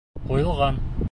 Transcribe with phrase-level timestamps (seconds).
[0.29, 0.81] Ҡуйылған.